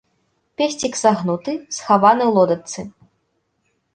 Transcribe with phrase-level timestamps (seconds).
[0.59, 2.81] Песцік сагнуты, схаваны ў лодачцы.